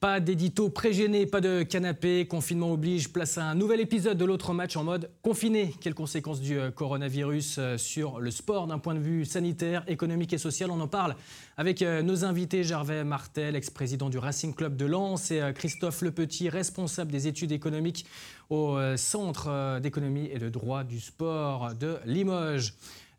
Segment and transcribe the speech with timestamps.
[0.00, 4.54] Pas d'édito pré-gêné, pas de canapé, confinement oblige, place à un nouvel épisode de l'autre
[4.54, 5.74] match en mode confiné.
[5.80, 10.32] Quelles conséquences du euh, coronavirus euh, sur le sport d'un point de vue sanitaire, économique
[10.32, 10.70] et social?
[10.70, 11.16] On en parle
[11.56, 16.48] avec euh, nos invités Gervais Martel, ex-président du Racing Club de Lens, et Christophe Lepetit,
[16.48, 18.06] responsable des études économiques
[18.50, 22.72] au Centre d'économie et de droit du sport de Limoges.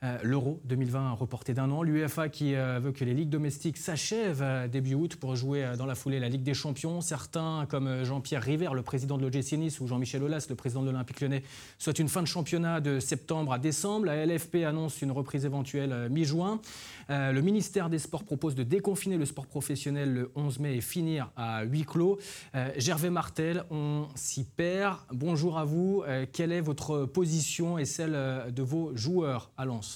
[0.03, 1.83] Euh, L'Euro 2020 reporté d'un an.
[1.83, 5.85] L'UEFA qui euh, veut que les ligues domestiques s'achèvent euh, début août pour jouer dans
[5.85, 7.01] la foulée la Ligue des Champions.
[7.01, 10.85] Certains, comme Jean-Pierre River, le président de l'OGC Nice, ou Jean-Michel Aulas, le président de
[10.89, 11.43] l'Olympique lyonnais,
[11.77, 14.05] souhaitent une fin de championnat de septembre à décembre.
[14.05, 16.61] La LFP annonce une reprise éventuelle mi-juin.
[17.09, 21.31] Le ministère des Sports propose de déconfiner le sport professionnel le 11 mai et finir
[21.35, 22.19] à huis clos.
[22.77, 24.99] Gervais Martel, on s'y perd.
[25.11, 26.03] Bonjour à vous.
[26.31, 28.11] Quelle est votre position et celle
[28.53, 29.88] de vos joueurs à Lens?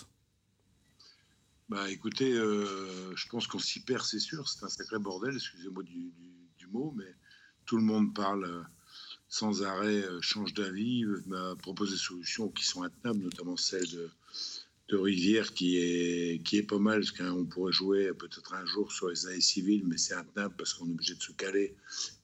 [1.74, 4.48] Bah écoutez, euh, je pense qu'on s'y perd, c'est sûr.
[4.48, 6.14] C'est un sacré bordel, excusez-moi du,
[6.72, 7.16] mot, mais
[7.66, 8.62] tout le monde parle euh,
[9.28, 14.10] sans arrêt, euh, change d'avis, m'a proposé des solutions qui sont intenables, notamment celle de,
[14.92, 19.10] Rivière qui est, qui est pas mal, parce qu'on pourrait jouer peut-être un jour sur
[19.10, 21.76] les années civiles, mais c'est intenable parce qu'on est obligé de se caler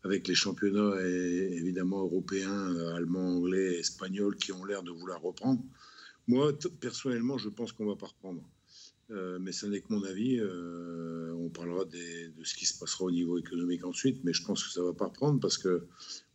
[0.04, 5.64] avec les championnats évidemment européens, allemands, anglais, espagnols qui ont l'air de vouloir reprendre.
[6.28, 8.44] Moi, personnellement, je pense qu'on va pas reprendre.
[9.12, 10.40] Euh, mais ce n'est que mon avis.
[10.40, 14.64] Euh, on parlera de ce qui se passera au niveau économique ensuite, mais je pense
[14.64, 15.88] que ça ne va pas reprendre parce que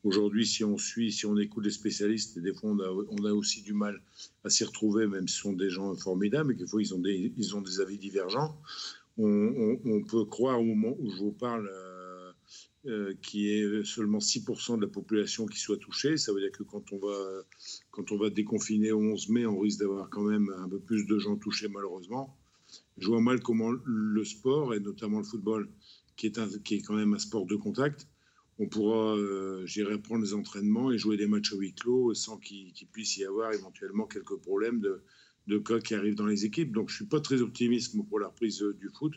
[0.02, 3.62] aujourd'hui, si on suit, si on écoute les spécialistes, et des fois on a, aussi
[3.62, 4.02] du mal
[4.42, 6.98] à s'y retrouver, même si ce sont des gens formidables, et qu'il faut ils ont
[6.98, 8.58] des, avis divergents.
[9.16, 11.70] On, peut croire au moment où je vous parle.
[12.86, 16.18] Euh, qui est seulement 6% de la population qui soit touchée.
[16.18, 17.42] Ça veut dire que quand on va,
[17.90, 21.06] quand on va déconfiner au 11 mai, on risque d'avoir quand même un peu plus
[21.06, 22.36] de gens touchés malheureusement
[22.98, 25.68] je vois mal comment le sport, et notamment le football,
[26.16, 28.08] qui est, quand même un sport de contact,
[28.58, 29.66] on pourra, euh,
[30.04, 33.52] prendre les entraînements et jouer des matchs à huis clos sans qu'il puisse y avoir
[33.52, 35.02] éventuellement quelques problèmes de,
[35.48, 36.72] de, cas qui arrivent dans les équipes.
[36.72, 39.14] Donc je suis pas très optimiste pour la reprise euh, du foot.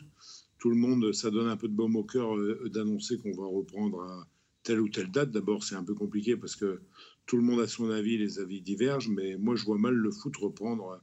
[0.58, 3.46] Tout le monde, ça donne un peu de baume au cœur euh, d'annoncer qu'on va
[3.46, 4.28] reprendre à
[4.64, 5.30] telle ou telle date.
[5.30, 6.80] D'abord, c'est un peu compliqué parce que
[7.26, 10.10] tout le monde a son avis, les avis divergent, mais moi je vois mal le
[10.10, 11.00] foot reprendre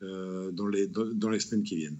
[0.00, 1.98] dans, les, dans les semaines qui viennent.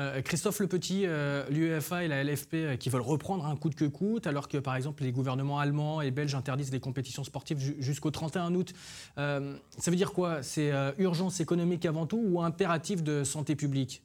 [0.00, 3.68] Euh, Christophe Le Petit, euh, l'UEFA et la LFP euh, qui veulent reprendre un coup
[3.68, 7.24] de que coûte, alors que par exemple les gouvernements allemands et belges interdisent les compétitions
[7.24, 8.72] sportives jusqu'au 31 août.
[9.16, 9.40] ça
[9.86, 10.42] veut dire quoi?
[10.42, 14.02] C'est urgence économique avant tout ou impératif de santé publique?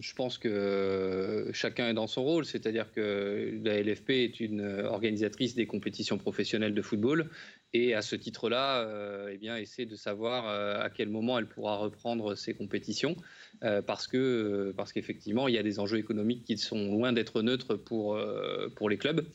[0.00, 5.54] Je pense que chacun est dans son rôle, c'est-à-dire que la LFP est une organisatrice
[5.54, 7.30] des compétitions professionnelles de football
[7.72, 8.88] et à ce titre-là,
[9.30, 10.46] eh bien, essaie de savoir
[10.80, 13.16] à quel moment elle pourra reprendre ses compétitions.
[13.62, 17.12] Euh, parce que euh, parce qu'effectivement, il y a des enjeux économiques qui sont loin
[17.12, 19.26] d'être neutres pour, euh, pour les clubs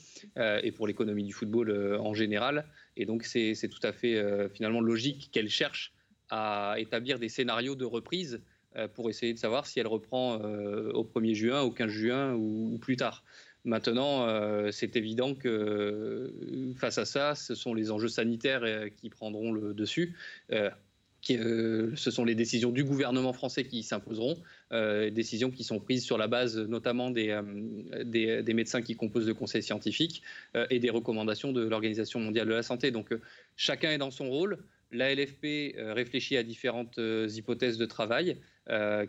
[0.64, 2.66] et pour l'économie du football en général.
[2.98, 5.94] Et donc, c'est tout à fait finalement logique qu'elle cherche
[6.30, 8.42] à établir des scénarios de reprise
[8.94, 12.98] pour essayer de savoir si elle reprend au 1er juin, au 15 juin ou, plus
[12.98, 13.24] tard.
[13.66, 14.28] Maintenant,
[14.72, 16.34] c'est évident que
[16.78, 18.64] face à ça, ce sont les enjeux sanitaires
[18.96, 20.16] qui prendront le dessus.
[21.32, 24.38] Euh, ce sont les décisions du gouvernement français qui s'imposeront,
[24.72, 29.28] euh, décisions qui sont prises sur la base notamment des, euh, des, médecins qui composent
[29.28, 30.24] le conseil scientifique
[30.70, 32.92] et des recommandations de l'Organisation mondiale de la santé.
[32.92, 33.14] Donc
[33.56, 34.60] chacun est dans son rôle.
[34.92, 38.38] La LFP réfléchit à différentes hypothèses de travail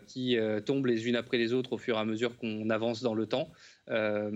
[0.07, 3.13] qui tombent les unes après les autres au fur et à mesure qu'on avance dans
[3.13, 3.51] le temps.
[3.89, 4.29] Euh,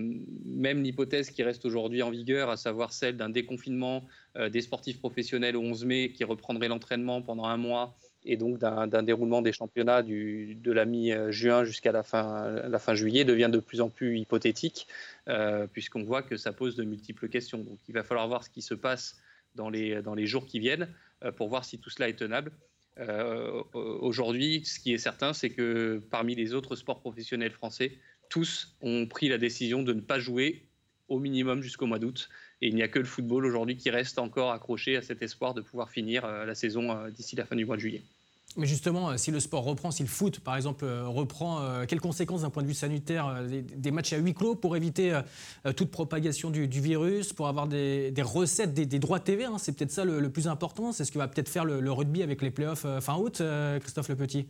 [0.44, 4.04] même l'hypothèse qui reste aujourd'hui en vigueur, à savoir celle d'un déconfinement
[4.36, 7.96] euh, des sportifs professionnels au 11 mai qui reprendrait l'entraînement pendant un mois
[8.28, 13.60] et donc d'un déroulement des championnats de la mi-juin jusqu'à la fin, juillet devient de
[13.60, 14.88] plus en plus hypothétique,
[15.28, 17.58] euh, puisqu'on voit que ça pose de multiples questions.
[17.58, 19.20] Donc il va falloir voir ce qui se passe
[19.54, 20.88] dans les jours qui viennent
[21.36, 22.50] pour voir si tout cela est tenable.
[23.74, 27.98] Aujourd'hui, ce qui est certain, c'est que parmi les autres sports professionnels français,
[28.28, 30.66] tous ont pris la décision de ne pas jouer
[31.08, 32.28] au minimum jusqu'au mois d'août.
[32.62, 35.54] Et il n'y a que le football aujourd'hui qui reste encore accroché à cet espoir
[35.54, 38.02] de pouvoir finir euh, la saison euh, d'ici la fin du mois de juillet.
[38.56, 42.42] Mais justement, euh, si le sport reprend, si le foot, par exemple, reprend, quelles conséquences
[42.42, 45.18] d'un point de vue sanitaire des, matchs à huis clos pour éviter
[45.76, 50.04] toute propagation du, virus, pour avoir des, recettes, des, droits TV hein, C'est peut-être ça
[50.04, 50.92] le, plus important.
[50.92, 53.42] C'est ce que va peut-être faire le, rugby avec les playoffs fin août,
[53.80, 54.46] Christophe Le Petit?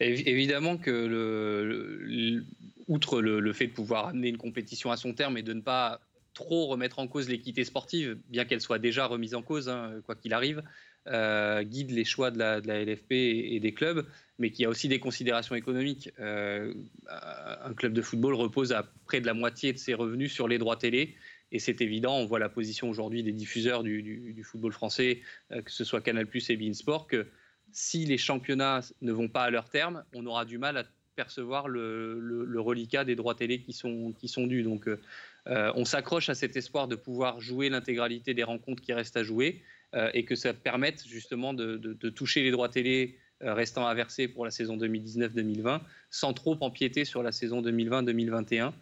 [0.00, 2.42] Évidemment que,
[2.88, 6.00] outre le, fait de pouvoir amener une compétition à son terme et de ne pas
[6.34, 10.14] trop remettre en cause l'équité sportive, bien qu'elle soit déjà remise en cause, hein, quoi
[10.14, 10.62] qu'il arrive,
[11.06, 14.06] guide les choix de la, LFP et, des clubs,
[14.38, 16.10] mais qui a aussi des considérations économiques.
[16.18, 20.58] un club de football repose à près de la moitié de ses revenus sur les
[20.58, 21.16] droits télé.
[21.50, 25.84] Et c'est évident, on voit la position aujourd'hui des diffuseurs du, football français, que ce
[25.84, 27.26] soit Canal Plus et Beansport, que
[27.72, 30.84] si les championnats ne vont pas à leur terme, on aura du mal à
[31.16, 34.62] percevoir le, reliquat des droits télé qui sont, qui sont dus.
[34.62, 35.00] Donc, euh,
[35.46, 39.62] on s'accroche à cet espoir de pouvoir jouer l'intégralité des rencontres qui restent à jouer
[39.94, 41.76] euh, et que ça permette justement de,
[42.08, 47.04] toucher les droits télé euh, restant à verser pour la saison 2019-2020 sans trop empiéter
[47.04, 48.72] sur la saison 2020-2021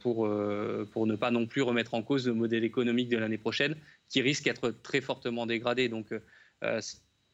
[0.00, 0.26] pour,
[0.92, 3.76] pour ne pas non plus remettre en cause le modèle économique de l'année prochaine
[4.08, 5.90] qui risque d'être très fortement dégradé.
[5.90, 6.14] Donc,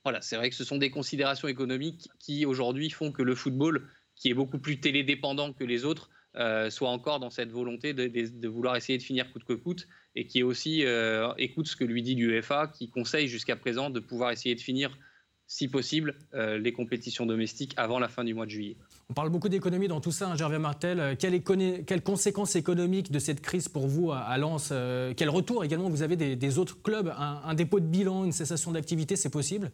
[0.03, 3.87] voilà, c'est vrai que ce sont des considérations économiques qui aujourd'hui font que le football,
[4.17, 8.49] qui est beaucoup plus télédépendant que les autres, euh, soit encore dans cette volonté de,
[8.49, 12.03] vouloir essayer de finir coûte que coûte et qui aussi euh, écoute ce que lui
[12.03, 14.99] dit l'UEFA, qui conseille jusqu'à présent de pouvoir essayer de finir,
[15.47, 18.77] si possible, euh, les compétitions domestiques avant la fin du mois de juillet.
[19.09, 21.17] On parle beaucoup d'économie dans tout ça, hein, Gervais Martel.
[21.19, 24.75] Quelles, conséquences économiques de cette crise pour vous à, Lens
[25.17, 29.17] Quel retour également vous avez des, autres clubs un, dépôt de bilan, une cessation d'activité,
[29.17, 29.71] c'est possible?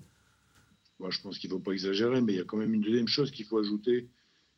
[1.11, 3.09] Je pense qu'il ne faut pas exagérer, mais il y a quand même une deuxième
[3.09, 4.09] chose qu'il faut ajouter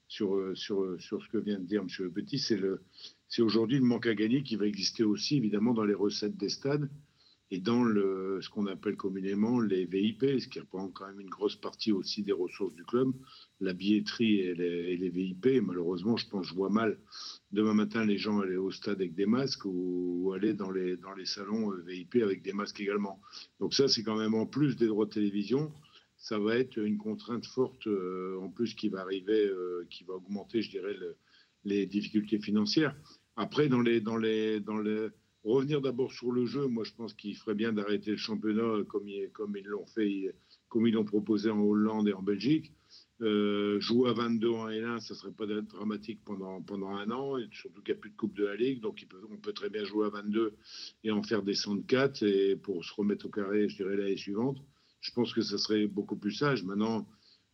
[0.08, 2.10] sur, euh, euh, sur ce que vient de dire M.
[2.10, 6.36] Petit, c'est, aujourd'hui le manque à gagner qui va exister aussi, évidemment, dans les recettes
[6.36, 6.88] des stades
[7.50, 11.56] et dans ce qu'on appelle communément les VIP, ce qui reprend quand même une grosse
[11.56, 13.12] partie aussi des ressources du club,
[13.60, 15.62] la billetterie et les, VIP.
[15.62, 16.98] malheureusement, je pense, je vois mal
[17.52, 21.12] demain matin les gens aller au stade avec des masques ou, aller dans les, dans
[21.14, 23.20] les salons euh, VIP avec des masques également.
[23.60, 25.70] Donc ça, c'est quand même en plus des droits de télévision
[26.24, 30.14] ça va être une contrainte forte euh, en plus qui va arriver, euh, qui va
[30.14, 30.96] augmenter, je dirais,
[31.64, 32.96] les difficultés financières.
[33.36, 35.08] Après, dans les, dans les, dans les,
[35.44, 39.06] revenir d'abord sur le jeu, moi je pense qu'il ferait bien d'arrêter le championnat comme,
[39.34, 40.34] comme ils l'ont fait,
[40.70, 42.72] comme ils l'ont proposé en Hollande et en Belgique.
[43.20, 47.46] Euh, jouer à 22 en L1, ça serait pas dramatique pendant, pendant un an, et
[47.52, 49.84] surtout qu'il n'y a plus de Coupe de la Ligue, donc on peut très bien
[49.84, 50.54] jouer à 22
[51.04, 54.56] et en faire descendre 4 et pour se remettre au carré, je dirais l'année suivante
[55.04, 56.64] je pense que ça serait beaucoup plus sage.
[56.64, 57.06] Maintenant,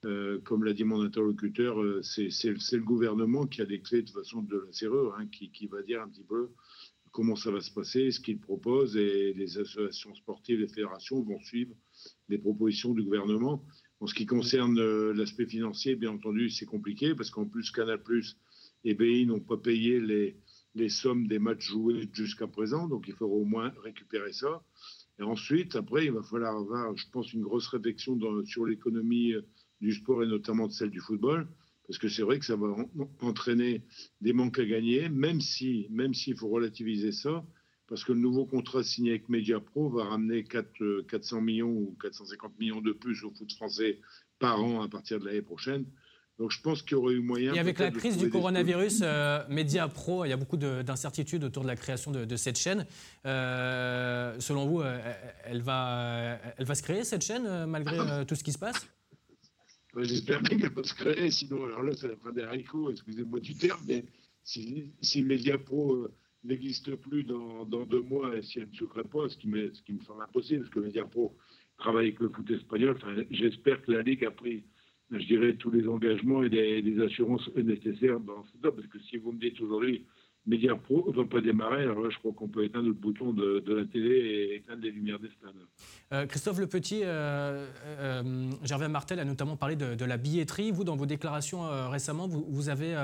[0.05, 4.11] euh, comme l'a dit mon interlocuteur, euh, c'est le gouvernement qui a les clés de
[4.11, 6.51] façon de la serrure, hein, qui, va dire un petit peu
[7.11, 11.41] comment ça va se passer, ce qu'il propose, et les associations sportives, les fédérations vont
[11.41, 11.75] suivre
[12.29, 13.65] les propositions du gouvernement.
[13.99, 18.01] En ce qui concerne euh, l'aspect financier, bien entendu, c'est compliqué parce qu'en plus, Canal
[18.85, 20.37] et BI n'ont pas payé les,
[20.77, 24.63] les sommes des matchs joués jusqu'à présent, donc il faudra au moins récupérer ça.
[25.21, 29.43] Ensuite, après, il va falloir avoir, je pense, une grosse réflexion sur l'économie euh,
[29.81, 31.47] du sport et notamment de celle du football,
[31.87, 32.75] parce que c'est vrai que ça va
[33.21, 33.83] entraîner
[34.21, 37.45] des manques à gagner, même si, même s'il faut relativiser ça,
[37.89, 41.97] parce que le nouveau contrat signé avec Mediapro va ramener 4, 400 euh, millions ou
[42.01, 44.01] 450 millions de plus au foot français
[44.39, 45.85] par an à partir de l'année prochaine.
[46.41, 47.53] Donc je pense qu'il y aurait eu moyen.
[47.53, 51.65] Et avec la crise du coronavirus, euh, Média Pro, il y a beaucoup d'incertitudes autour
[51.65, 52.87] de la création de, cette chaîne.
[53.27, 54.99] Euh, selon vous, euh,
[55.45, 58.89] elle va, elle va se créer cette chaîne malgré tout ce qui se passe?
[59.99, 63.41] J'espère bien qu'elle va se créer, sinon, alors là, c'est la fin des haricots, excusez-moi
[63.41, 64.07] du terme, mais
[64.43, 66.09] si, si Média Pro
[66.43, 69.75] n'existe plus dans, deux mois et si elle ne se crée pas, ce qui me,
[69.75, 71.37] ce qui me semble impossible, parce que Média Pro
[71.77, 72.97] travaille avec le foot espagnol,
[73.31, 74.65] j'espère que la Ligue a pris
[75.13, 79.33] je dirais, tous les engagements et les, assurances nécessaires dans ce Parce que si vous
[79.33, 80.05] me dites aujourd'hui,
[80.47, 83.63] Média Pro va pas démarrer, alors là, je crois qu'on peut éteindre le bouton de,
[83.67, 85.53] la télé et éteindre les lumières des stades.
[86.13, 90.71] Euh, Christophe Le Petit, euh, euh, Gervais Martel a notamment parlé de, la billetterie.
[90.71, 92.97] Vous, dans vos déclarations récemment, vous, avez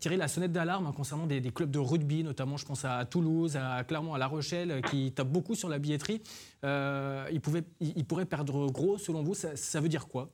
[0.00, 3.56] tiré la sonnette d'alarme hein, concernant des, clubs de rugby, notamment, je pense à, Toulouse,
[3.56, 6.22] à Clermont, à La Rochelle, qui tapent beaucoup sur la billetterie.
[6.64, 9.34] ils, pouvaient, ils, pourraient perdre gros, selon vous.
[9.34, 10.30] ça veut dire quoi?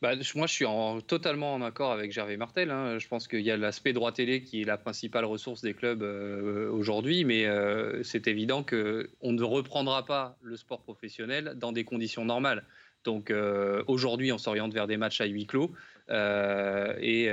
[0.00, 2.70] Bah, moi, je suis en, totalement en accord avec Gervais Martel.
[2.70, 2.98] Hein.
[2.98, 6.02] Je pense qu'il y a l'aspect droit télé qui est la principale ressource des clubs
[6.02, 11.84] euh, aujourd'hui, mais euh, c'est évident qu'on ne reprendra pas le sport professionnel dans des
[11.84, 12.64] conditions normales.
[13.04, 15.72] Donc euh, aujourd'hui, on s'oriente vers des matchs à huis clos
[16.08, 17.30] et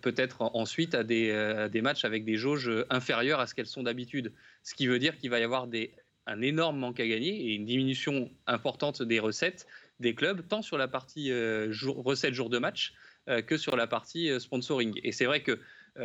[0.00, 4.32] peut-être ensuite à des, matchs avec des jauges inférieures à ce qu'elles sont d'habitude.
[4.62, 5.68] Ce qui veut dire qu'il va y avoir
[6.26, 9.66] un énorme manque à gagner et une diminution importante des recettes
[10.00, 12.94] des clubs, tant sur la partie euh, recette jour de match
[13.28, 15.00] euh, que sur la partie euh, sponsoring.
[15.02, 15.58] Et c'est vrai que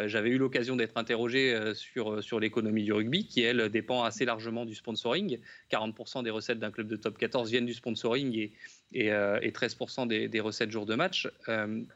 [0.05, 4.65] j'avais eu l'occasion d'être interrogé sur, sur l'économie du rugby, qui, elle, dépend assez largement
[4.65, 5.41] du sponsoring.
[5.69, 8.53] 40% des recettes d'un club de top 14 viennent du sponsoring et,
[8.93, 11.27] et, 13% des, recettes jour de match.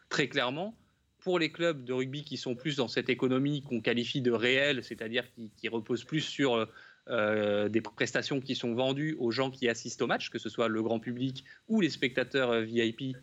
[0.09, 0.75] très clairement,
[1.21, 4.83] pour les clubs de rugby qui sont plus dans cette économie qu'on qualifie de réelle,
[4.83, 6.67] c'est-à-dire qui, qui repose plus sur
[7.07, 10.81] des prestations qui sont vendues aux gens qui assistent au match, que ce soit le
[10.81, 13.15] grand public ou les spectateurs VIP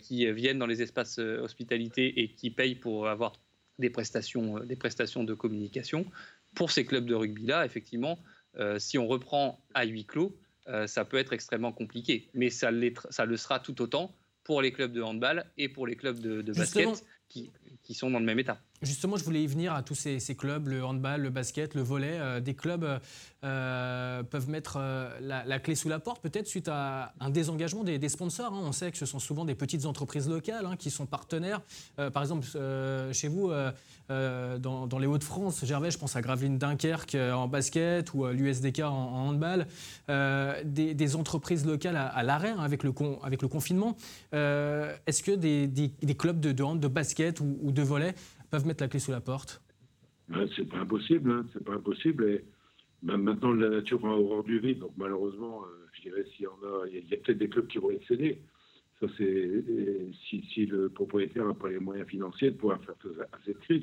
[0.00, 3.34] qui viennent dans les espaces hospitalités et qui payent pour avoir
[3.78, 6.04] des prestations, des prestations de communication.
[6.54, 8.18] Pour ces clubs de rugby-là, effectivement,
[8.78, 10.36] si on reprend à huis clos,
[10.86, 12.28] ça peut être extrêmement compliqué.
[12.34, 12.70] Mais ça,
[13.10, 14.12] ça le sera tout autant
[14.46, 17.50] pour les clubs de handball et pour les clubs de, basket qui,
[17.82, 18.60] qui, sont dans le même état.
[18.82, 22.18] Justement, je voulais y venir à tous ces, clubs, le handball, le basket, le volet.
[22.20, 23.00] Euh, des clubs
[23.42, 28.08] euh, peuvent mettre euh, la, clé sous la porte, peut-être suite à un désengagement des,
[28.08, 28.52] sponsors.
[28.52, 28.60] Hein.
[28.62, 31.62] On sait que ce sont souvent des petites entreprises locales hein, qui sont partenaires.
[32.12, 32.46] par exemple,
[33.12, 33.50] chez vous,
[34.08, 39.28] dans, les Hauts-de-France, Gervais, je pense à Gravelines Dunkerque en basket ou à l'USDK en,
[39.28, 39.66] handball.
[40.08, 42.92] Des, entreprises locales à, l'arrêt hein, avec, le
[43.22, 43.96] avec le confinement.
[44.32, 48.14] Est-ce que des, clubs de, de, de basket ou, ou de volet
[48.50, 49.62] peuvent mettre la clé sous la porte
[50.56, 52.24] C'est pas impossible, hein, c'est pas impossible.
[52.28, 52.44] Et
[53.02, 56.50] maintenant, la nature a horreur du vide, donc malheureusement, euh, je dirais s'il y a,
[56.90, 58.40] il y a, peut-être des clubs qui vont cédés.
[59.00, 59.64] Ça, c'est
[60.28, 63.82] si, le propriétaire n'a pas les moyens financiers de pouvoir faire face à cette crise.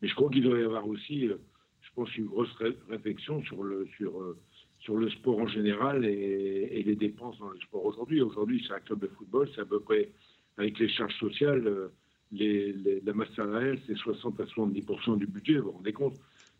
[0.00, 1.36] Mais je crois qu'il doit y avoir aussi, euh,
[1.80, 2.52] je pense, une grosse
[2.88, 4.38] réflexion sur le sur euh,
[4.78, 8.20] sur le sport en général et, et les dépenses dans le sport aujourd'hui.
[8.20, 10.10] Aujourd'hui, c'est un club de football, c'est à peu près
[10.58, 11.90] avec les charges sociales
[12.32, 16.14] la masse salariale, c'est 60 à 70% du budget, vous vous rendez compte?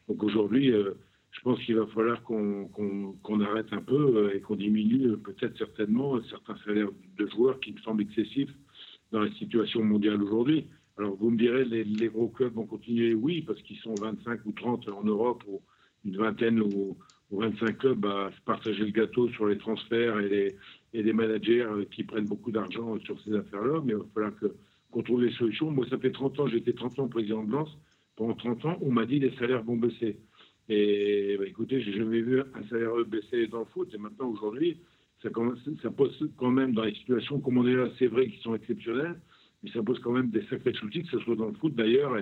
[0.09, 0.93] Donc aujourd'hui, euh,
[1.31, 5.57] je pense qu'il va falloir qu'on arrête un peu euh, et qu'on diminue euh, peut-être
[5.57, 8.53] certainement certains salaires de joueurs qui me semblent excessifs
[9.11, 10.67] dans la situation mondiale aujourd'hui.
[10.99, 14.53] Alors vous me direz, les, gros clubs vont continuer, oui, parce qu'ils sont 25 ou
[14.53, 15.63] 30 en Europe, ou
[16.05, 16.97] une vingtaine ou,
[17.31, 20.57] 25 clubs à partager le gâteau sur les transferts et les,
[20.93, 24.55] et les managers qui prennent beaucoup d'argent sur ces affaires-là, mais il va falloir que
[24.93, 25.71] qu'on trouve des solutions.
[25.71, 27.77] Moi, ça fait 30 ans, j'étais 30 ans président de Lens.
[28.15, 30.19] Pendant 30 ans, on m'a dit les salaires vont baisser.
[30.69, 33.93] Et bah, écoutez, j'ai jamais vu un salaire baisser dans le foot.
[33.95, 34.79] Et maintenant, aujourd'hui,
[35.23, 35.31] ça,
[35.83, 38.55] ça, pose quand même dans les situations comme on est là, c'est vrai qu'ils sont
[38.55, 39.21] exceptionnels,
[39.63, 42.17] mais ça pose quand même des sacrés soucis, que ce soit dans le foot d'ailleurs.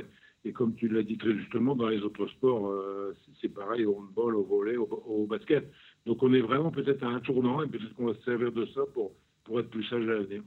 [0.44, 3.98] Et, comme tu l'as dit très justement, dans les autres sports, euh, c'est pareil, au
[3.98, 5.70] handball, au volley, au, basket.
[6.06, 8.64] Donc on est vraiment peut-être à un tournant et peut-être qu'on va se servir de
[8.66, 9.12] ça pour,
[9.44, 10.42] pour être plus sage à l'avenir.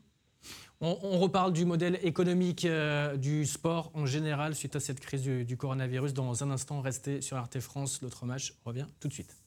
[0.81, 5.45] On, reparle du modèle économique euh, du sport en général suite à cette crise du,
[5.45, 6.13] du coronavirus.
[6.13, 8.01] Dans un instant, restez sur Arte France.
[8.01, 9.42] L'autre match revient tout de suite.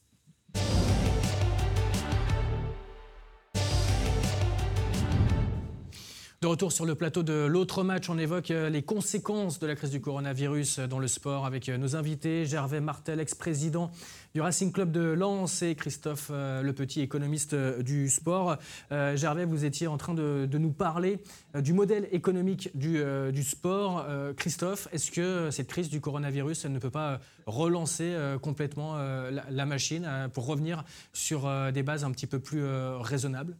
[6.39, 9.75] De retour sur le plateau de l'autre match, on évoque euh, les conséquences de la
[9.75, 13.89] crise du coronavirus dans le sport avec euh, nos invités, Gervais Martel, ex-président
[14.35, 18.57] du Racing Club de Lens et Christophe euh, Le Petit, économiste du sport.
[18.91, 21.17] Gervais, vous étiez en train de, nous parler
[21.55, 24.05] du modèle économique du, sport.
[24.35, 30.45] Christophe, est-ce que cette crise du coronavirus ne peut pas relancer complètement la, machine pour
[30.45, 32.63] revenir sur des bases un petit peu plus
[32.99, 33.57] raisonnables?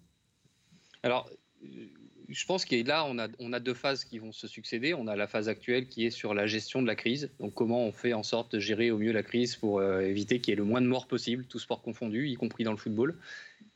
[1.01, 1.29] Alors,
[2.29, 4.93] je pense que là, on a, on a deux phases qui vont se succéder.
[4.93, 7.29] On a la phase actuelle qui est sur la gestion de la crise.
[7.39, 10.39] Donc, comment on fait en sorte de gérer au mieux la crise pour euh, éviter
[10.39, 12.77] qu'il y ait le moins de morts possible, tout sport confondu, y compris dans le
[12.77, 13.17] football.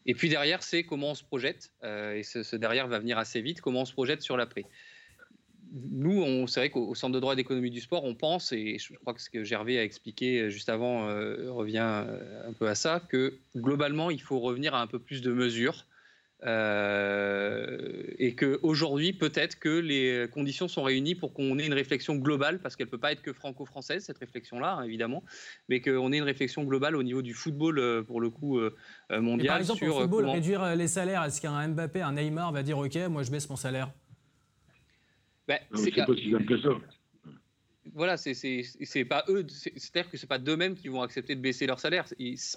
[0.05, 1.71] Et puis derrière, c'est comment on se projette.
[1.83, 4.65] Euh, et ce, derrière va venir assez vite, comment on se projette sur l'après.
[5.73, 9.13] Nous, c'est vrai qu'au Centre de droit d'économie du sport, on pense, et je crois
[9.13, 13.35] que ce que Gervais a expliqué juste avant euh, revient un peu à ça, que
[13.55, 15.85] globalement, il faut revenir à un peu plus de mesures
[16.43, 22.59] euh, et qu'aujourd'hui, peut-être que les conditions sont réunies pour qu'on ait une réflexion globale,
[22.59, 25.23] parce qu'elle ne peut pas être que franco-française, cette réflexion-là, hein, évidemment,
[25.69, 28.71] mais qu'on ait une réflexion globale au niveau du football, euh, pour le coup, euh,
[29.11, 29.47] mondial.
[29.47, 32.95] par exemple, sur, football, réduire les salaires, est-ce qu'un Mbappé, un Neymar va dire OK,
[33.09, 33.91] moi je baisse mon salaire?
[35.47, 36.69] Ben, C'est pas si simple que ça
[37.93, 41.79] voilà, c'est pas eux, c'est-à-dire que c'est pas d'eux-mêmes qui vont accepter de baisser leur
[41.79, 42.05] salaire.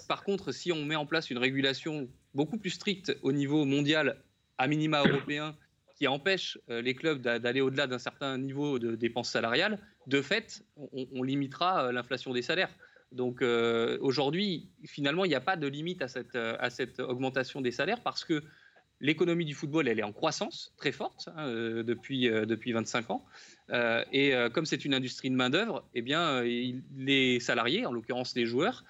[0.07, 4.21] par contre, si on met en place une régulation beaucoup plus stricte au niveau mondial,
[4.57, 5.55] à minima européen,
[5.95, 10.63] qui empêche euh, les clubs d'aller au-delà d'un certain niveau de dépenses salariales, de fait,
[10.75, 12.69] on, limitera euh, l'inflation des salaires.
[13.11, 18.01] Donc euh, aujourd'hui, finalement, il n'y a pas de limite à cette augmentation des salaires
[18.03, 18.43] parce que
[19.01, 21.47] l'économie du football, elle est en croissance très forte hein,
[21.83, 23.25] depuis, depuis 25 ans.
[23.71, 27.91] Euh, et euh, comme c'est une industrie de main-d'œuvre, eh bien, euh, les salariés, en
[27.91, 28.83] l'occurrence les joueurs,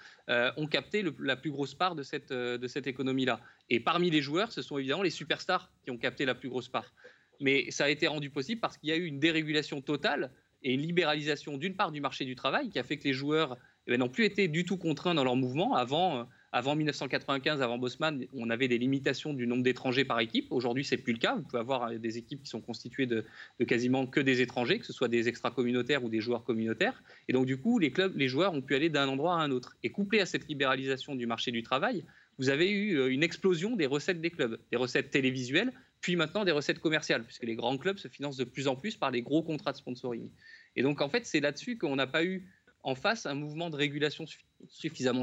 [0.57, 3.39] ont capté la plus grosse part de cette, de cette économie-là.
[3.69, 6.67] Et parmi les joueurs, ce sont évidemment les superstars qui ont capté la plus grosse
[6.67, 6.95] part.
[7.39, 10.31] Mais ça a été rendu possible parce qu'il y a eu une dérégulation totale
[10.63, 13.55] et une libéralisation d'une part du marché du travail qui a fait que les joueurs
[13.85, 15.75] eh n'ont plus été du tout contraints dans leur mouvement.
[15.75, 20.53] Avant, Avant 1995, avant Bosman, on avait des limitations du nombre d'étrangers par équipe.
[20.53, 21.35] Aujourd'hui, c'est plus le cas.
[21.35, 23.25] Vous pouvez avoir des équipes qui sont constituées de,
[23.67, 27.03] quasiment que des étrangers, que ce soit des extra-communautaires ou des joueurs communautaires.
[27.27, 29.51] Et donc, du coup, les clubs, les joueurs ont pu aller d'un endroit à un
[29.51, 29.75] autre.
[29.83, 32.05] Et couplé à cette libéralisation du marché du travail,
[32.37, 36.45] vous avez eu euh, une explosion des recettes des clubs, des recettes télévisuelles, puis maintenant
[36.45, 39.21] des recettes commerciales, puisque les grands clubs se financent de plus en plus par les
[39.21, 40.29] gros contrats de sponsoring.
[40.77, 42.47] Et donc, en fait, c'est là-dessus qu'on n'a pas eu
[42.81, 44.44] en face un mouvement de régulation suffisamment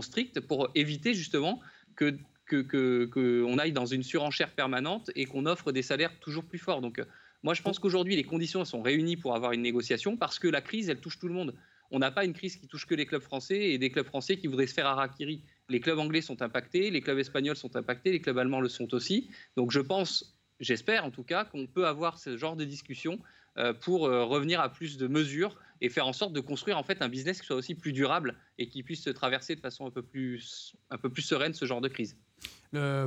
[0.00, 1.60] strict pour éviter justement
[1.96, 2.16] que
[2.60, 6.80] qu'on aille dans une surenchère permanente et qu'on offre des salaires toujours plus forts.
[6.80, 7.04] Donc, euh,
[7.42, 10.60] moi, je pense qu'aujourd'hui, les conditions sont réunies pour avoir une négociation parce que la
[10.60, 11.54] crise, elle touche tout le monde.
[11.90, 14.36] On n'a pas une crise qui touche que les clubs français et des clubs français
[14.36, 15.42] qui voudraient se faire harakiri.
[15.68, 18.94] Les clubs anglais sont impactés, les clubs espagnols sont impactés, les clubs allemands le sont
[18.94, 19.30] aussi.
[19.56, 23.18] Donc, je pense, j'espère en tout cas, qu'on peut avoir ce genre de discussion
[23.58, 26.84] euh, pour euh, revenir à plus de mesures et faire en sorte de construire en
[26.84, 29.84] fait un business qui soit aussi plus durable et qui puisse se traverser de façon
[29.84, 32.16] un peu plus, un peu plus sereine ce genre de crise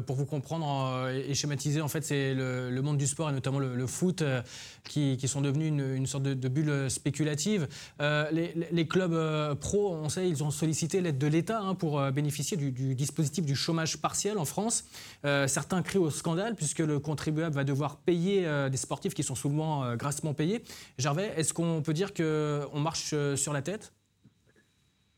[0.05, 3.60] pour vous comprendre euh, et schématiser, en fait, c'est le, monde du sport et notamment
[3.60, 4.41] le, foot euh,
[4.84, 7.67] qui, sont devenus une, sorte de, bulle spéculative.
[8.01, 12.57] Euh, les, clubs pro, on sait, ils ont sollicité l'aide de l'État hein, pour bénéficier
[12.57, 14.86] du, dispositif du chômage partiel en France.
[15.24, 19.95] certains crient au scandale puisque le contribuable va devoir payer des sportifs qui sont souvent
[19.95, 20.63] grassement payés.
[20.98, 23.95] Gervais, est-ce qu'on peut dire qu'on marche sur la tête?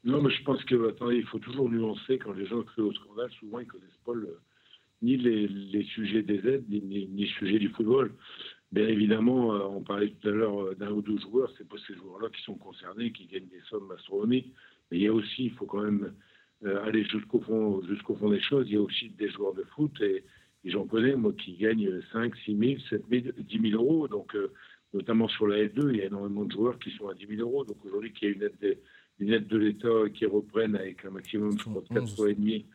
[0.08, 2.94] Non, mais je pense que attendez, il faut toujours nuancer quand les gens crient au
[2.94, 3.30] scandale.
[3.42, 4.14] Souvent, ils connaissent pas
[5.02, 8.14] ni les, sujets des aides, ni, les sujets du football.
[8.72, 11.76] Bien évidemment, euh, on parlait tout à l'heure euh, d'un ou deux joueurs, c'est pas
[11.88, 14.54] ces joueurs-là qui sont concernés, qui gagnent des sommes astronomiques.
[14.90, 16.14] Mais il y a aussi, il faut quand même
[16.66, 18.66] euh, aller jusqu'au fond, jusqu'au fond des choses.
[18.70, 20.24] Il y a aussi des joueurs de foot et,
[20.64, 24.08] j'en connais, moi, qui gagnent 5, 6 000, 7 000, 10 000 euros.
[24.08, 24.36] Donc,
[24.94, 27.42] notamment sur la L2, il y a énormément de joueurs qui sont à 10 000
[27.42, 27.66] euros.
[27.66, 28.78] Donc aujourd'hui, qu'il y ait une aide
[29.20, 32.66] une aide de l'État qui reprenne avec un maximum, je crois, 4 fois et demi,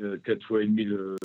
[0.00, 1.16] euh, quatre fois et demi le,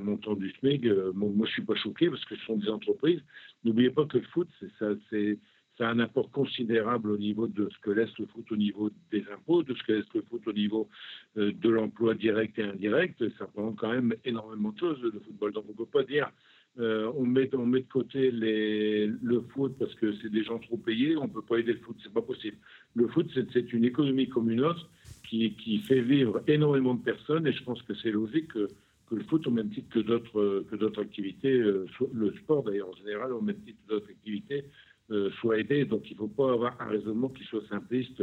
[0.00, 0.86] montant du SMIC.
[0.86, 3.20] Euh, moi, je ne suis pas choqué parce que ce sont des entreprises.
[3.64, 5.38] N'oubliez pas que le foot, c'est ça, c'est
[5.76, 8.90] ça a un apport considérable au niveau de ce que laisse le foot au niveau
[9.10, 10.88] des impôts, de ce que laisse le foot au niveau
[11.36, 13.22] euh, de l'emploi direct et indirect.
[13.38, 15.52] Ça prend quand même énormément de choses, le football.
[15.52, 16.30] Donc on ne peut pas dire
[16.78, 20.76] euh, on, met, on met de côté le foot parce que c'est des gens trop
[20.76, 22.56] payés, on ne peut pas aider le foot, c'est pas possible.
[22.94, 24.90] Le foot, c'est une économie comme une autre
[25.28, 28.68] qui, qui, fait vivre énormément de personnes et je pense que c'est logique que,
[29.10, 32.96] le foot, au même titre que d'autres que d'autres activités, euh, le sport d'ailleurs en
[32.96, 34.64] général, au même titre que d'autres activités,
[35.10, 35.84] euh, soit aidé.
[35.84, 38.22] Donc il ne faut pas avoir un raisonnement qui soit simpliste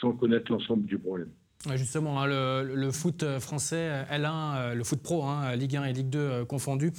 [0.00, 1.30] sans connaître l'ensemble du problème.
[1.74, 6.08] Justement, hein, le, foot français, L1, euh, le foot pro, hein, Ligue 1 et Ligue
[6.08, 6.92] 2 euh, confondus,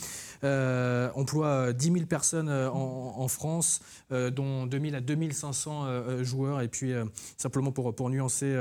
[0.44, 3.80] euh, emploie 10 000 personnes en, France,
[4.12, 6.62] dont 2000 à 2500 joueurs.
[6.62, 6.92] Et puis,
[7.38, 8.54] simplement pour, pour nuancer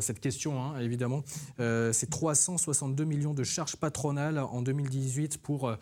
[0.00, 1.22] cette question, hein, évidemment,
[1.58, 5.74] c'est 362 millions de charges patronales en 2018 pour,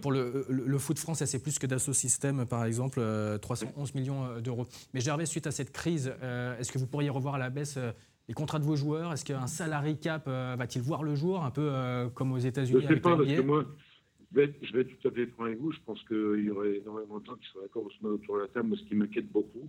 [0.00, 1.26] pour, le, foot français.
[1.26, 3.00] C'est plus que Dassault Systèmes, par exemple,
[3.40, 4.66] 311 millions d'euros.
[4.94, 6.12] Mais Gervais, suite à cette crise,
[6.58, 7.78] est-ce que vous pourriez revoir à la baisse
[8.30, 11.50] les contrats de vos joueurs Est-ce qu'un salary cap euh, va-t-il voir le jour, un
[11.50, 13.64] peu euh, comme aux États-Unis Je ne sais pas, parce que moi,
[14.32, 14.38] je
[14.72, 15.72] vais, être tout à fait franc avec vous.
[15.72, 18.46] Je pense qu'il y aurait énormément de gens qui seraient d'accord se autour de la
[18.46, 18.68] table.
[18.68, 19.68] Moi, ce qui m'inquiète beaucoup,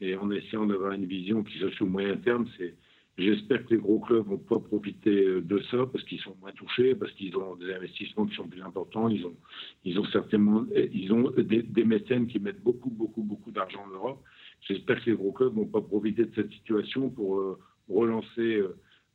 [0.00, 2.74] et en essayant d'avoir une vision qui soit sur moyen terme, c'est
[3.16, 6.50] J'espère que les gros clubs vont pas profiter euh, de ça parce qu'ils sont moins
[6.50, 9.08] touchés, parce qu'ils ont des investissements qui sont plus importants.
[9.08, 9.36] Ils ont,
[9.84, 13.94] ils ont certainement, ils ont des, des mécènes qui mettent beaucoup, beaucoup, beaucoup d'argent en
[13.94, 14.24] Europe.
[14.62, 17.56] J'espère que les gros clubs vont pas profiter de cette situation pour
[17.88, 18.62] relancer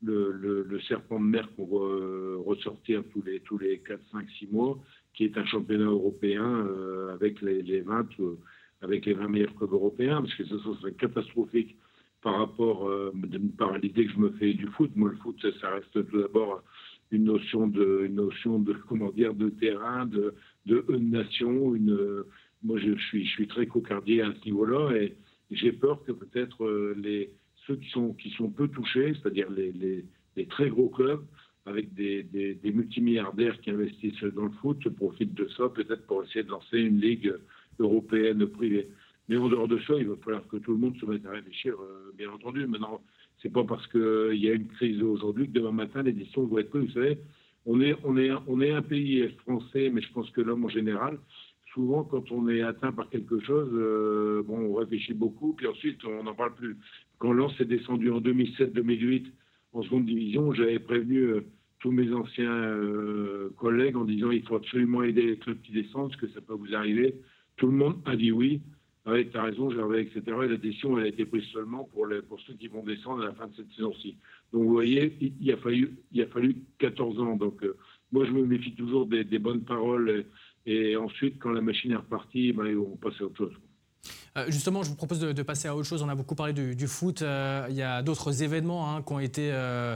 [0.07, 4.29] euh, le, serpent de mer qu'on va euh, ressortir tous les, tous les 4, 5,
[4.39, 4.79] 6 mois,
[5.13, 8.07] qui est un championnat européen euh, avec les, 20
[8.81, 11.75] avec les 20 meilleurs clubs européens, parce que ce serait catastrophique
[12.21, 12.89] par rapport
[13.57, 14.91] par l'idée que je me fais du foot.
[14.95, 16.63] Moi, le foot, ça, reste tout d'abord
[17.11, 20.33] une notion de, une notion de, comment dire, de terrain, de,
[20.65, 21.75] de nation.
[21.75, 22.23] Une,
[22.63, 25.15] moi, je, suis, je suis très cocardier à ce niveau-là et
[25.51, 27.31] j'ai peur que peut-être les,
[27.69, 31.23] ceux qui sont, qui sont peu touchés, c'est-à-dire les, les, très gros clubs,
[31.65, 36.43] avec des, des, multimilliardaires qui investissent dans le foot, profitent de ça peut-être pour essayer
[36.43, 37.33] de lancer une ligue
[37.77, 38.87] européenne privée.
[39.27, 41.31] Mais en dehors de ça, il va falloir que tout le monde se mette à
[41.31, 42.65] réfléchir, euh, bien entendu.
[42.65, 43.01] Maintenant,
[43.41, 46.45] c'est pas parce qu'il euh, y a une crise aujourd'hui que demain matin, les décisions
[46.47, 46.87] vont être prises.
[46.87, 47.19] Vous savez,
[47.65, 50.69] on est, on, est, on est un pays français, mais je pense que l'homme en
[50.69, 51.19] général,
[51.79, 56.03] souvent, quand on est atteint par quelque chose, euh, bon, on réfléchit beaucoup, puis ensuite,
[56.03, 56.75] on n'en parle plus.
[57.19, 59.27] Quand Lens est descendu en 2007-2008
[59.71, 61.41] en seconde division, j'avais prévenu euh,
[61.79, 66.09] tous mes anciens euh, collègues en disant il faut absolument aider les clubs qui descendent,
[66.09, 67.15] parce que ça peut vous arriver.
[67.55, 68.61] Tout le monde a dit oui.
[69.05, 70.21] Ah oui, tu as raison, Gervais, etc.
[70.43, 72.07] Et la décision, a été prise seulement pour,
[72.45, 74.17] ceux qui vont descendre à la fin de cette saison-ci.
[74.51, 77.37] Donc, vous voyez, il, a, fallu, il a fallu 14 ans.
[77.37, 77.63] Donc,
[78.11, 80.25] moi, je me méfie toujours des, bonnes paroles.
[80.97, 83.53] Ensuite, quand la machine est repartie, ben, on passe à autre chose.
[84.39, 86.01] Euh, justement, je vous propose de, passer à autre chose.
[86.01, 87.21] On a beaucoup parlé du, foot.
[87.21, 89.95] Euh, il y a d'autres événements hein, qui ont été euh,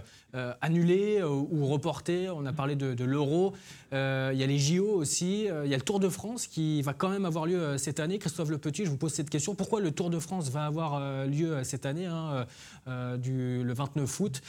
[0.61, 2.29] annulés ou reportés.
[2.29, 3.53] On a parlé de, l'Euro.
[3.91, 5.47] il y a les JO aussi.
[5.63, 8.17] il y a le Tour de France qui va quand même avoir lieu cette année.
[8.17, 9.55] Christophe Le Petit, je vous pose cette question.
[9.55, 12.45] Pourquoi le Tour de France va avoir lieu cette année, hein,
[12.87, 14.41] le 29 août?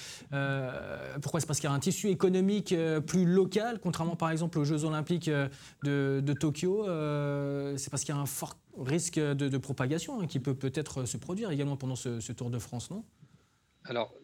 [1.20, 1.40] Pourquoi?
[1.40, 2.74] C'est parce qu'il y a un tissu économique
[3.06, 5.30] plus local, contrairement par exemple aux Jeux Olympiques
[5.82, 6.84] de Tokyo.
[7.76, 11.16] C'est parce qu'il y a un fort risque de, propagation hein, qui peut peut-être se
[11.16, 13.04] produire également pendant ce, Tour de France, non?
[13.84, 14.14] Alors,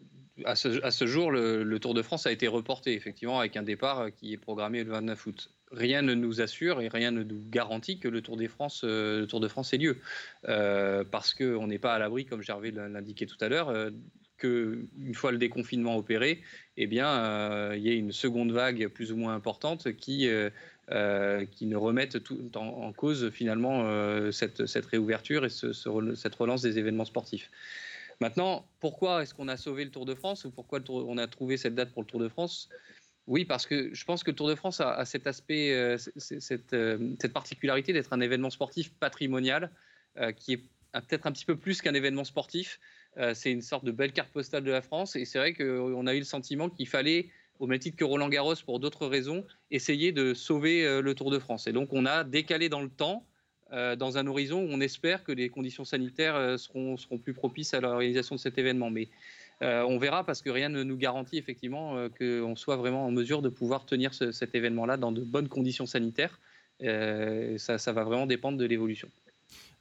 [0.44, 4.32] à ce, jour, le, Tour de France a été reporté, effectivement, avec un départ qui
[4.32, 5.50] est programmé le 29 août.
[5.70, 9.20] Rien ne nous assure et rien ne nous garantit que le Tour, de France, euh,
[9.20, 9.98] le Tour de France ait lieu.
[10.48, 13.90] Euh, parce qu'on n'est pas à l'abri, comme Gervais l'indiquait tout à l'heure, euh,
[14.38, 16.42] qu'une fois le déconfinement opéré,
[16.76, 20.26] eh bien, il y ait une seconde vague plus ou moins importante qui
[20.92, 26.81] euh, qui ne remettent tout en, cause finalement euh, cette, réouverture et cette relance des
[26.81, 27.48] événements sportifs.
[28.20, 31.57] Maintenant, pourquoi est-ce qu'on a sauvé le Tour de France ou pourquoi on a trouvé
[31.59, 32.68] cette date pour le Tour de France?
[33.29, 37.33] Oui, parce que je pense que le Tour de France a, cet aspect, euh, cette,
[37.33, 39.70] particularité d'être un événement sportif patrimonial
[40.35, 42.81] qui est peut-être un petit peu plus qu'un événement sportif.
[43.35, 46.14] c'est une sorte de belle carte postale de la France et c'est vrai qu'on a
[46.16, 47.29] eu le sentiment qu'il fallait
[47.61, 51.31] au même titre que Roland Garros pour d'autres raisons, essayer de sauver euh, le Tour
[51.31, 51.66] de France.
[51.66, 53.25] Et donc on a décalé dans le temps,
[53.73, 57.35] euh, dans un horizon où on espère que les conditions sanitaires euh, seront, seront plus
[57.35, 58.90] propices à l'organisation de cet événement.
[58.90, 59.09] Mais
[59.62, 63.51] on verra parce que rien ne nous garantit effectivement qu'on soit vraiment en mesure de
[63.51, 66.40] pouvoir tenir cet événement-là dans de bonnes conditions sanitaires.
[66.81, 69.11] Ça va vraiment dépendre de l'évolution.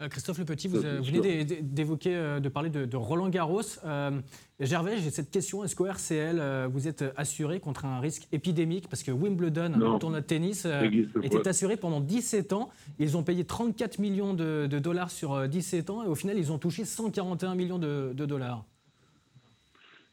[0.01, 3.61] Euh, Christophe Le Petit, vous, venez d'évoquer, euh, de parler de, Roland Garros.
[3.83, 4.11] Euh,
[4.61, 5.61] Gervais, j'ai cette question.
[5.65, 8.87] Est-ce qu'au RCL, vous êtes assuré contre un risque épidémique?
[8.89, 10.65] Parce que Wimbledon, un tournoi de tennis,
[11.21, 12.69] était assuré pendant 17 ans.
[12.97, 16.59] Ils ont payé 34 millions de, dollars sur 17 ans et au final, ils ont
[16.59, 18.63] touché 141 millions de, dollars.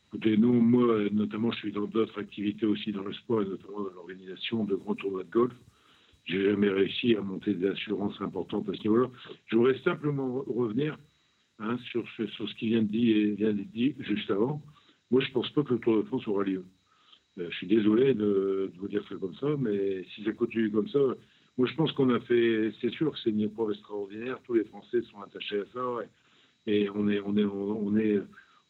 [0.08, 3.82] Écoutez, nous, moi, notamment, je suis dans d'autres activités aussi dans le sport, et notamment
[3.82, 5.52] dans l'organisation de grands tournois de golf.
[6.26, 9.08] J'ai jamais réussi à monter des assurances importantes à ce niveau-là.
[9.46, 10.98] Je voudrais simplement revenir
[11.60, 14.60] hein, sur, ce, sur, ce qui vient de dire, vient juste avant.
[15.10, 16.64] Moi, je ne pense pas que le Tour de France aura lieu.
[17.38, 20.88] Euh, je suis désolé de, vous dire ça comme ça, mais si ça continue comme
[20.88, 20.98] ça,
[21.58, 22.72] moi, je pense qu'on a fait.
[22.80, 24.38] C'est sûr que c'est une épreuve extraordinaire.
[24.44, 25.80] Tous les Français sont attachés à ça.
[26.66, 28.20] Et, on, est, on, est, on, est,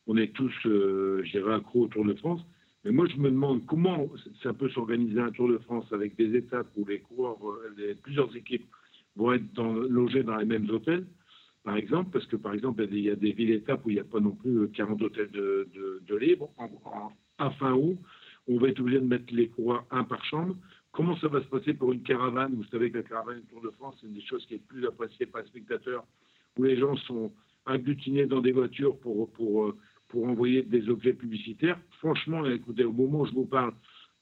[0.06, 2.42] on est tous, euh, je dirais, accros au Tour de France.
[2.86, 4.06] Mais moi, je me demande comment
[4.44, 8.34] ça peut s'organiser un Tour de France avec des étapes où les coureurs, euh, plusieurs
[8.36, 8.64] équipes
[9.16, 11.04] vont être logées dans les mêmes hôtels,
[11.64, 14.04] par exemple, parce que par exemple, il y a des, villes-étapes où il n'y a
[14.04, 15.68] pas non plus 40 hôtels de,
[16.06, 16.48] de, libre.
[17.38, 17.98] à fin août,
[18.46, 20.54] on va être obligé de mettre les coureurs un par chambre.
[20.92, 22.54] Comment ça va se passer pour une caravane?
[22.54, 24.64] Vous savez que la caravane du Tour de France, c'est une des choses qui est
[24.64, 26.04] plus appréciée par les spectateurs,
[26.56, 27.32] où les gens sont
[27.66, 29.76] agglutinés dans des voitures pour, pour euh,
[30.08, 31.78] pour envoyer des objets publicitaires.
[31.98, 33.72] Franchement, écoutez, au moment où je vous parle,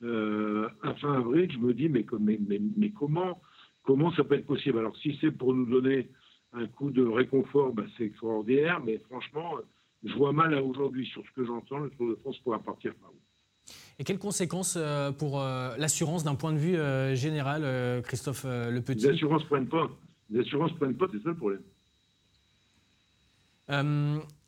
[0.02, 2.38] euh, à fin avril, je me dis, mais, mais,
[2.76, 3.40] mais, comment,
[3.82, 4.78] comment ça peut être possible?
[4.78, 6.10] Alors, si c'est pour nous donner
[6.52, 9.54] un coup de réconfort, bah, c'est extraordinaire, mais franchement,
[10.02, 13.10] je vois mal aujourd'hui, sur ce que j'entends, le Tour de France pourra partir par
[13.10, 13.18] où.
[13.98, 16.76] Et quelles conséquences euh, pour euh, l'assurance d'un point de vue
[17.16, 19.06] général, Christophe Le Petit?
[19.06, 19.90] Les assurances ne prennent pas.
[20.30, 21.62] Les assurances prennent pas, c'est ça le problème.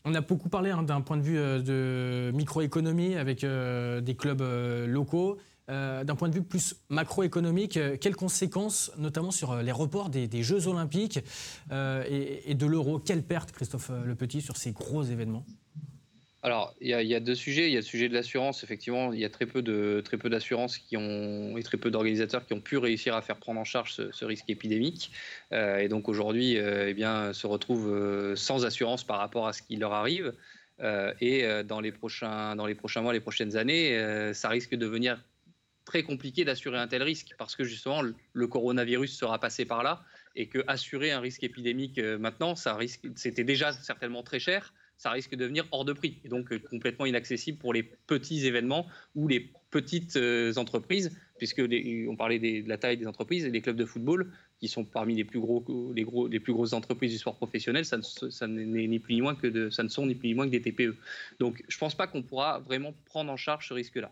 [0.09, 4.15] On a beaucoup parlé hein, d'un point de vue euh, de microéconomie avec euh, des
[4.15, 5.37] clubs euh, locaux.
[5.69, 11.19] d'un point de vue plus macroéconomique, quelles conséquences, notamment sur les reports des, Jeux Olympiques
[11.73, 15.45] et, de l'euro Quelle perte, Christophe Le Petit, sur ces gros événements?
[16.47, 17.67] Alors, il y, a deux sujets.
[17.67, 18.63] Il y a le sujet de l'assurance.
[18.63, 21.91] Effectivement, il y a très peu de très peu d'assurances qui ont et très peu
[21.91, 25.11] d'organisateurs qui ont pu réussir à faire prendre en charge ce, risque épidémique.
[25.51, 29.53] Euh, et donc aujourd'hui, euh, eh bien, se retrouvent euh, sans assurance par rapport à
[29.53, 30.35] ce qui leur arrive.
[31.21, 33.91] et dans les prochains dans les prochains mois, les prochaines années,
[34.33, 35.19] ça risque de devenir
[35.85, 40.05] très compliqué d'assurer un tel risque parce que justement le coronavirus sera passé par là
[40.37, 42.79] et que assurer un risque épidémique maintenant, ça
[43.17, 46.59] c'était déjà certainement très cher ça risque de devenir hors de prix et donc euh,
[46.59, 52.69] complètement inaccessible pour les petits événements ou les petites euh, entreprises, puisque on parlait de
[52.69, 55.93] la taille des entreprises et les clubs de football qui sont parmi les plus gros,
[55.93, 57.99] les plus grosses entreprises du sport professionnel, ça,
[58.47, 60.63] n'est ni plus ni moins que ça ne sont ni plus ni moins que des
[60.63, 60.97] TPE.
[61.41, 64.11] Donc, je pense pas qu'on pourra vraiment prendre en charge ce risque-là.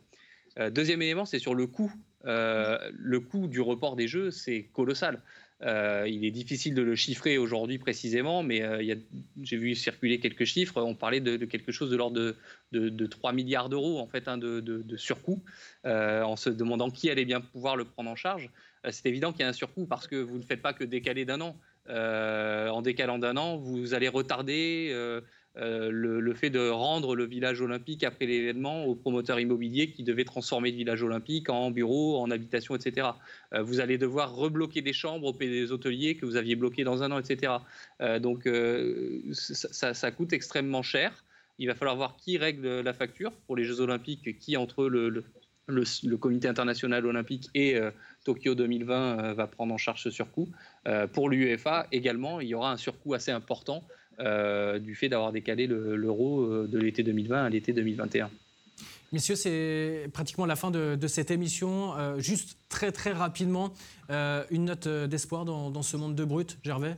[0.59, 1.90] Euh, deuxième élément, c'est sur le coût.
[2.25, 5.23] le coût du report des jeux, c'est colossal.
[5.62, 8.96] Euh, il est difficile de le chiffrer aujourd'hui précisément, mais euh,
[9.40, 10.82] j'ai vu circuler quelques chiffres.
[10.82, 12.34] On parlait de, quelque chose de l'ordre
[12.72, 15.42] de, 3 milliards d'euros en fait hein, de, surcoût,
[15.86, 18.50] euh, en se demandant qui allait bien pouvoir le prendre en charge.
[18.90, 21.24] C'est évident qu'il y a un surcoût parce que vous ne faites pas que décaler
[21.24, 21.56] d'un an.
[21.88, 24.92] en décalant d'un an, vous allez retarder
[25.56, 30.24] euh, le, fait de rendre le village olympique après l'événement aux promoteurs immobiliers qui devaient
[30.24, 33.08] transformer le village olympique en bureau, en habitation, etc.
[33.52, 37.04] Euh, vous allez devoir rebloquer des chambres auprès des hôteliers que vous aviez bloqués dans
[37.04, 37.52] un an, etc.
[38.00, 38.48] Euh, donc
[39.32, 41.24] ça, coûte extrêmement cher.
[41.58, 45.24] Il va falloir voir qui règle la facture pour les Jeux olympiques, qui entre le,
[45.68, 47.78] le comité international olympique et
[48.24, 50.48] Tokyo 2020 va prendre en charge ce surcoût.
[51.12, 53.84] pour l'UEFA également, il y aura un surcoût assez important
[54.20, 58.31] euh, du fait d'avoir décalé l'euro euh, de l'été 2020 à l'été 2021.
[59.12, 61.96] Messieurs, c'est pratiquement la fin de, cette émission.
[61.96, 63.72] Euh, juste très très rapidement,
[64.09, 66.96] une note d'espoir dans, ce monde de brut, Gervais?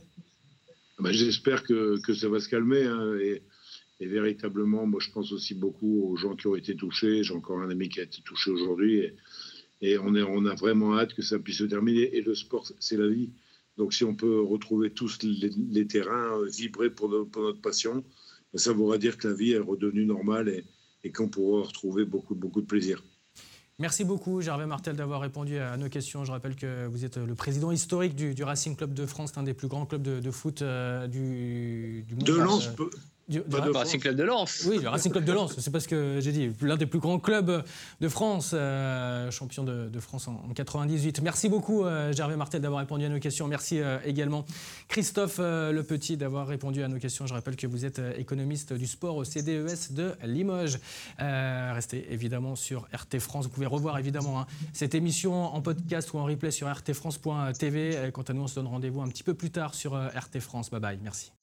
[0.69, 2.83] Ah bah, J'espère que, ça va se calmer.
[2.83, 3.41] Hein, et,
[3.99, 7.23] véritablement, moi je pense aussi beaucoup aux gens qui ont été touchés.
[7.23, 9.11] J'ai encore un ami qui a été touché aujourd'hui.
[9.81, 12.15] Et, on, on a vraiment hâte que ça puisse se terminer.
[12.15, 13.29] Et le sport, c'est la vie.
[13.77, 18.03] Donc si on peut retrouver tous les, terrains euh, vibrer pour, notre passion,
[18.53, 20.49] ben, ça voudra dire que la vie est redevenue normale
[21.03, 23.01] et, qu'on pourra retrouver beaucoup, beaucoup de plaisir.
[23.79, 26.25] Merci beaucoup, Gervais Martel, d'avoir répondu à nos questions.
[26.25, 29.53] Je rappelle que vous êtes le président historique du, Racing Club de France, un des
[29.53, 32.23] plus grands clubs de, foot euh, du, monde.
[32.23, 32.69] De Lens,
[33.27, 34.65] du, Racing Club de Lens.
[34.67, 37.19] Oui, le Racing Club de Lens, c'est parce que j'ai dit l'un des plus grands
[37.19, 37.63] clubs
[37.99, 41.21] de France, euh, champion de, France en, 98.
[41.21, 43.47] Merci beaucoup euh, Gervais Martel d'avoir répondu à nos questions.
[43.47, 44.45] Merci euh, également
[44.87, 47.27] Christophe Le Petit d'avoir répondu à nos questions.
[47.27, 50.79] Je rappelle que vous êtes économiste du sport au CDES de Limoges.
[51.19, 53.45] restez évidemment sur RT France.
[53.45, 58.11] Vous pouvez revoir évidemment hein, cette émission en podcast ou en replay sur rtfrance.tv.
[58.13, 60.69] Quant à nous, on se donne rendez-vous un petit peu plus tard sur RT France.
[60.69, 60.99] Bye bye.
[61.01, 61.36] Merci.